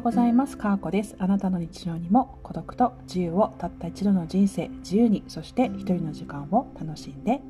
[0.00, 0.56] ようございます。
[0.56, 1.14] かーこです。
[1.18, 7.42] あなたの日常にも孤独と自由をたった一度の人生、自由に、そして一人の時間を楽しんで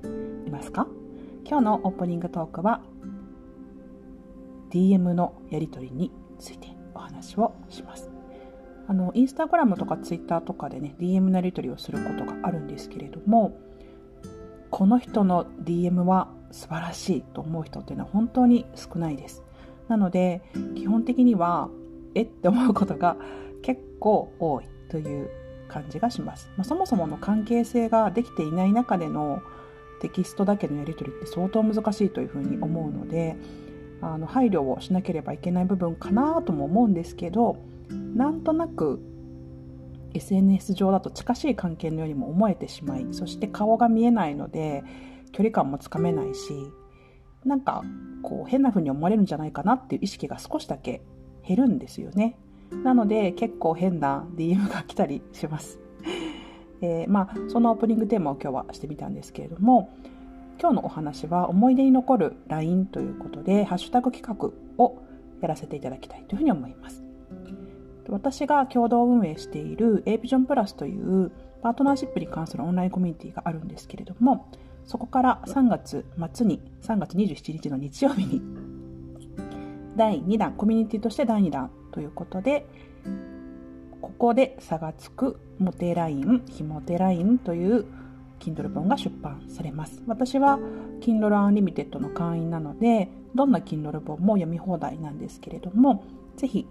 [0.49, 0.89] いますか？
[1.45, 2.81] 今日のオープニングトークは
[4.71, 6.11] DM のやり取りに
[6.41, 8.11] ついてお話をします。
[8.89, 13.57] あの、インスタグラムとかツイッターとかでね、DM のやり取りをすることがあるんですけれども、
[14.71, 19.45] この人の DM は素晴らしいと思う人っていうのは本当に少ないです。
[19.87, 20.43] なので、
[20.75, 21.69] 基本的には、
[22.15, 23.17] えって思うことが
[23.63, 25.31] 結構多いという
[25.69, 26.51] 感じがします。
[26.57, 29.43] まあ、そもそもの関係性ができていない中での
[30.01, 33.37] テキストだけのやり取りって相当難しいというふうに思うので、
[34.03, 37.59] あの配慮をしなければいけない部分かなとも思うんですけど、
[37.91, 39.01] なんとなく
[40.15, 44.83] SNS 上だと近しい関係のようにも思えてしまい、そして顔が見えないので
[45.33, 46.53] 距離感もつかめないし、
[47.45, 47.83] なんか
[48.23, 51.03] こう変な風に思われるんじゃないかなっていう意識が少しだけ
[51.51, 52.37] 減るんですよね。
[52.85, 55.81] なので結構変な DM が来たりします。
[56.81, 59.91] えー、まあそのオープニングテーマを今日はしてみたんですけれども
[60.61, 64.51] 今日のお話は思い出に残る LINE ということでハッシュタグ企画
[64.83, 65.03] を
[65.41, 67.05] やらせていただきたいというふうに思います。
[68.09, 74.47] 私が共同運営している a ビジョンプラスというパートナーシップに関するオンラインコミュニティがあるんですけれども
[74.85, 78.43] そこから3月末に、3月27日の日曜日に、
[79.97, 82.67] 第2弾、コミュニティとして第2弾ということで、
[84.01, 87.87] ここで差がつくモテライン、ひもテラインという
[88.41, 90.03] Kindle 本が出版されます。
[90.07, 90.59] 私は
[91.01, 96.05] Kindle Unlimited の会員なので、どんな Kindle 本も読み放題なんですけれども、
[96.37, 96.67] ぜひ、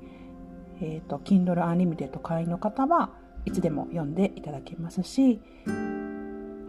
[0.81, 3.11] えっ、ー、と、Kindle Unlimited 会員の方は
[3.45, 5.39] いつでも読んでいただけますし、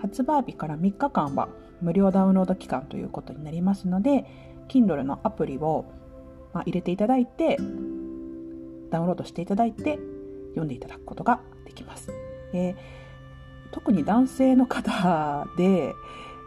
[0.00, 1.48] 発売日から3日間は
[1.80, 4.26] 無料ダウンロード期間ということになりますので、
[4.68, 5.86] Kindle のアプリを、
[6.52, 7.56] ま入れていただいて、
[8.90, 9.98] ダウンロードしていただいて、
[10.50, 12.12] 読んでいただくことができます。
[12.52, 12.74] え
[13.72, 15.94] 特に男性の方 で、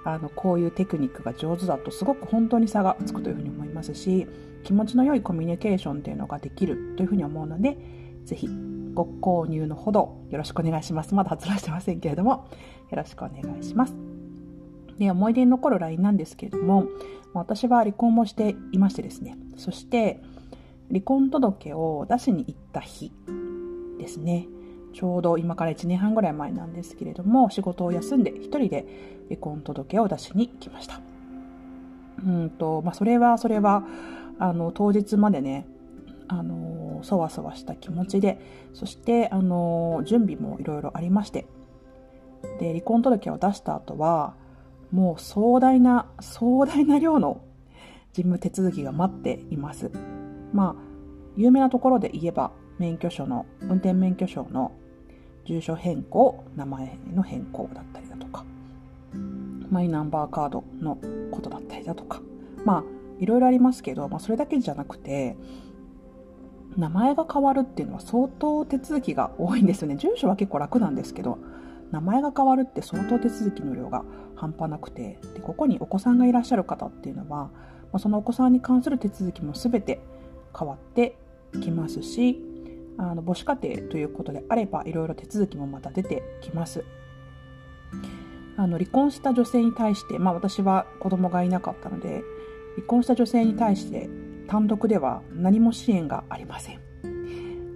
[0.05, 4.28] あの、こういうテクニックが上手だとすごく本当に差がつくというふうに思いますし、
[4.63, 7.78] 気持ちの良いコミュニケーションっていうのができるというふうに思うので、
[8.25, 8.49] ぜひ
[8.94, 11.16] ご購入のほどよろしくお願いします。
[11.16, 12.47] まだ発売してませんけれども、
[12.89, 14.12] よろしくお願いします。
[14.97, 16.85] で、思い出に残る LINE なんですけれども、
[17.33, 20.21] 私は離婚もしていましてですね、そして
[20.89, 23.11] 離婚届を出しに行った日
[23.99, 24.47] ですね、
[24.93, 28.85] ちょうど今から1年半ぐらい前なんですけれども、仕事を休んで一人で
[29.29, 30.99] 離婚届を出しに来ました。
[32.25, 33.83] うんと、まあ、それはそれは、
[34.39, 35.67] あの、当日までね、
[36.27, 38.39] あのそわそわした気持ちで
[38.73, 41.45] そしてあの準備もいろいろありまして
[42.59, 44.35] で離婚届を出した後は
[44.93, 47.41] もう壮大な壮大な量の
[48.13, 49.91] 事務手続きが待っています
[50.53, 50.83] まあ
[51.35, 54.71] 有名なところで言えば免許証の運転免許証の
[55.45, 58.45] 住所変更名前の変更だったりだとか
[59.69, 60.97] マイナンバーカードの
[61.31, 62.21] ことだったりだとか
[62.63, 62.83] まあ
[63.19, 65.35] いろいろありますけど、まあ、それだけじゃなくて
[66.77, 69.95] 名前が変わるっていうのは相当手続きが多いんですよね。
[69.95, 71.37] 住所は結構楽なんですけど、
[71.93, 74.03] 名前が変わるって相当手続きの量が
[74.35, 77.51] 半端なくて、でここにお子さんがいらっしゃる方っていうのは、ま
[77.93, 80.01] あ、そのお子さんに関する手続きも全て
[80.57, 81.15] 変わって
[81.61, 82.43] きますし、
[82.97, 86.83] あの母子家庭ということであれば、いろいろ手続きもまた出てきます。
[88.57, 92.23] あの離婚した女性に対して、まあ私は子供がいなかったので、
[92.75, 94.09] 離婚した女性に対して
[94.47, 96.92] 単独では何も支援がありません。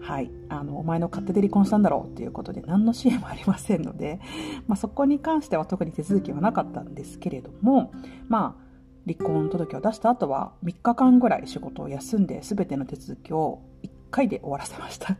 [0.07, 0.31] はい。
[0.47, 4.21] あの、お前の勝手で離婚したんだろうっていうことで何の支援もありませんので、
[4.65, 7.91] まあそこに関しては特に手続きはなかったんですけれども、
[8.29, 8.67] まあ、
[9.05, 15.17] 離婚届を出した後は3日間ぐらい仕事を休んで全ての手続きを1回で終わらせました。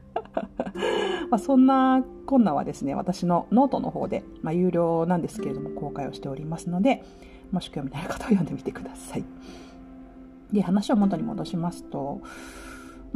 [1.29, 7.03] まそんな困難はですね、私のノートの方で、まあ、有料なんですけれども公開をしておりますので、
[7.51, 9.25] もし興味のある方は読んでみてください。
[10.53, 12.21] で、話を元に戻しますと、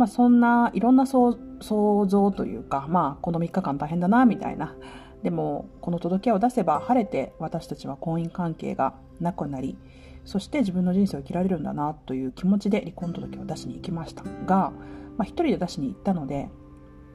[0.01, 4.75] まあそんないろんな想像というか、まあこの3日間大変だな、みたいな。
[5.21, 9.77] でも、この届けを出せば晴れて私たちは婚姻関係がなくなり、
[10.25, 14.71] そして自分の人生を生きられるんだなという気持ちで離婚届を出しに行きましたが、
[15.17, 16.49] まあ一人で出しに行ったので、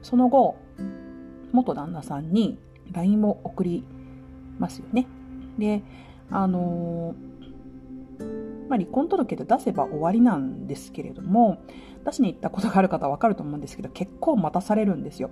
[0.01, 0.55] その後、
[1.51, 2.57] 元旦那さんに
[2.93, 3.83] LINE を送り
[4.59, 5.07] ますよね。
[5.59, 5.83] で、
[6.31, 7.36] あのー
[8.69, 11.59] まあ、離婚届で出せば終わりなんですけれども、
[12.05, 15.29] 出しに行ったことがある方はわかると思うんですけど、結構待たされるんですよ。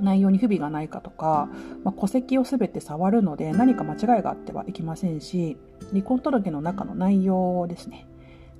[0.00, 1.48] 内容に不備がないかとか、
[1.82, 5.56] まあ、戸籍をすべて触るので何か間違いがあってはいけませんし、
[5.90, 8.06] 離婚届の中の内容ですね、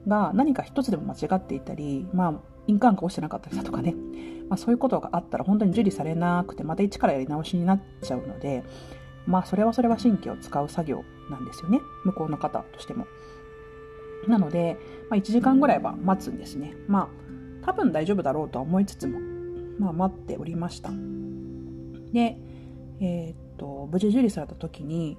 [0.07, 2.35] が何か一つでも間違っていたり、まあ、
[2.67, 3.95] 印鑑が落ちてなかったりだとかね、
[4.49, 8.65] まあ、そういうことがあったら本当に受理されなくてまた一からやり直しになっちゃうので
[9.27, 11.81] まあそれはそれは神経を使う作業なんですよね。
[12.05, 13.07] 向こうの方としても。
[14.27, 14.79] なので、
[15.09, 16.75] まあ、1時間ぐらいは待つんですね。
[16.87, 17.09] まあ
[17.65, 19.19] 多分大丈夫だろうとは思いつつも、
[19.79, 20.91] まあ、待っておりました。
[22.13, 22.39] で
[23.01, 25.19] えー、っと無事受理された時に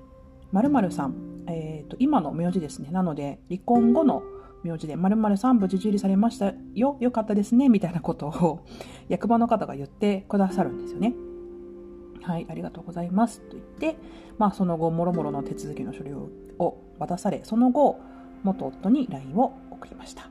[0.52, 2.90] 〇〇さん、えー、っと今の名字ですね。
[2.92, 4.24] なので離婚後の
[4.64, 8.66] 名字で、〇〇さん無事受理されましたよ、よかったですね、みたいなことを
[9.08, 11.14] 役場の方が言ってくださるんですよね。
[12.22, 13.42] はい、ありがとうございます。
[13.42, 13.98] と言って、
[14.38, 18.00] まあ、その後、もろもろの手続きの書類を渡され、その後、
[18.44, 20.30] 元夫に LINE を送りました。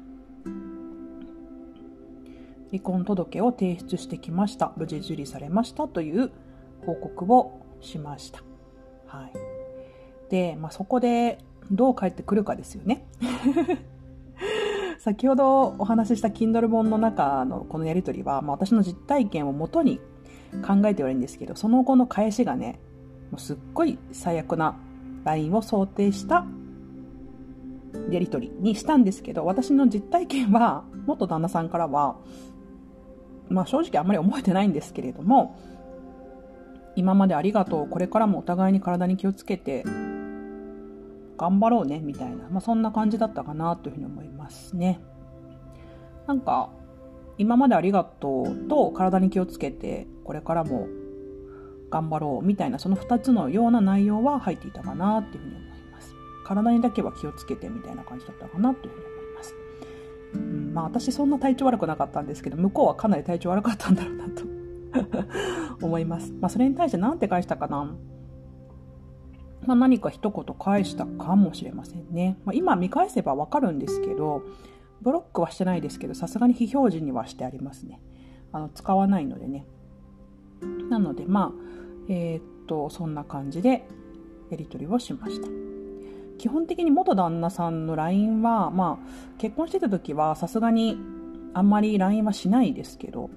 [2.70, 4.73] 離婚届を提出してきました。
[4.76, 6.31] 無事受理されましたという
[6.85, 8.43] 報告をしました。
[9.06, 9.32] はい。
[10.31, 11.38] で、まあ、そこで
[11.70, 13.06] どう帰ってくるかですよね。
[14.99, 20.00] 先ほどお話しした Kindle 本の中のこのやり取りは、まあ、私の実体験をもとに
[20.66, 22.80] 考えてはいるんですけど、その後の返しがね、
[23.30, 24.76] もうすっごい最悪な
[25.24, 26.46] LINE を想定した
[28.10, 32.16] やり取りにしたんですけど、私の実体験は、元旦那さんからは、
[33.48, 35.56] まあ正直あんまり覚えてないんですけれども、
[36.96, 39.84] 今までありがとう、これからもお互いに体に気をつけて
[41.38, 45.00] 頑張ろうねみたいな、まあ、そんな感じだったかなというふうに思いますね。
[46.26, 46.68] なんか
[47.38, 50.88] 今までありがとうと体に気をつけてこれからも
[51.90, 56.14] 頑張ろうみたいなその2つのような内容は入っていたかなっていうふうに思います。
[56.44, 59.55] 体にだけは気をつけてみたいな感じだったかなというふうに思います。
[60.35, 64.43] うん、まあ私そんな体調悪くなかったんですけど向こうはかなり体調悪かったんだろうなと
[65.87, 66.32] 思います。
[66.40, 67.94] まあそれに対して何て返したかな？
[69.67, 72.38] まあ、何か一言返したかもしれませんね。
[72.44, 74.43] まあ、今見返せばわかるんですけど、
[75.00, 78.00] ブロックはしてないですけど、さすがに非表示にはしてありますね。
[78.52, 79.66] あの使わないのでね。
[80.90, 83.86] なので、まあ、えー、っと、そんな感じで
[84.50, 85.48] やり取りをしました。
[86.38, 90.96] 基本的に元旦那さんの LINE は、まあ、結婚してた時はさすがに
[91.52, 93.30] あんまり LINE はしないですけど、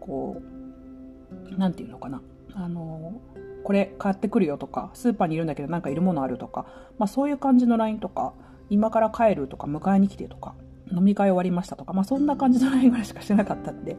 [0.00, 2.22] こう、なんていうのかな。
[2.54, 3.20] あの、
[3.64, 6.66] これ買ってくるよとか、スーパーにいるんだけどなんかいるものあるとか、
[6.98, 8.32] まあそういう感じの LINE とか、
[8.70, 10.54] 今から帰るとか、迎えに来てとか、
[10.92, 13.96] 飲み会終わりましたとか、まあそんな感じの LINE ぐらいしかしてなかったんで、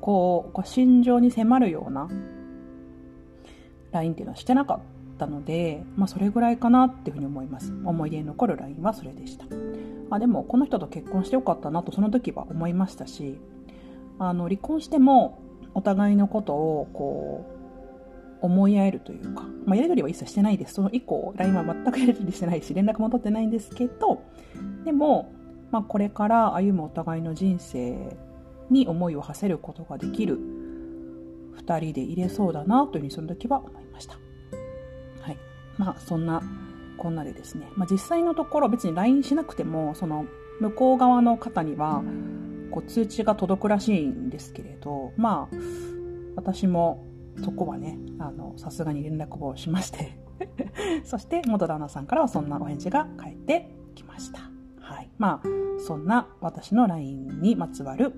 [0.00, 2.08] こう、こう心情に迫るような
[3.92, 4.80] LINE っていうのはしてなかっ
[5.18, 7.72] たので、まあそれぐらいかなっていうふうに思います。
[7.84, 9.46] 思い出に残る LINE はそれでした。
[10.10, 13.38] あでも、この人と結婚してよかったなとその時は思いましたし、
[14.18, 15.38] あの、離婚しても
[15.74, 17.62] お互いのことをこう、
[18.42, 20.74] 思い合えるというか、まあ、やり取りは一切してないです。
[20.74, 24.22] その以降、LINE は全くやり取りしてないし、連絡も取ってないんですけど、
[24.84, 25.32] でも、
[25.72, 28.16] まあ、これから歩むお互いの人生
[28.70, 30.38] に思いを馳せることができる
[31.56, 34.14] 2人で入れそうだなというふうにその時は思いました。
[35.20, 35.38] はい。
[35.78, 36.42] まあ、そんな
[36.98, 40.26] こんなでですね、まあ、実際のところ別に LINE しなくても、その
[40.60, 42.02] 向こう側の方には、
[42.70, 45.56] こう通知が届くらしいんですけれど、まあ、
[46.36, 47.04] 私も
[47.42, 50.18] そこはね、あの、さすがに連絡をしまして
[51.04, 54.41] そして元旦那さんからはそんなお返事が返ってきました。
[55.22, 55.40] まあ、
[55.78, 58.12] そんな私の LINE にまつわる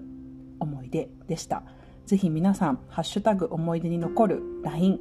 [0.59, 1.63] 思い出でした。
[2.07, 4.99] ぜひ皆さん、ハッシュタグ思い出に残る LINE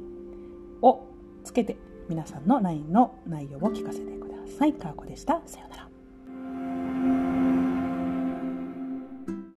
[0.82, 1.06] を
[1.44, 1.78] つけて
[2.10, 4.74] 皆さんの LINE の内容を聞かせてください。
[4.74, 5.40] かーこでした。
[5.46, 5.93] さようなら。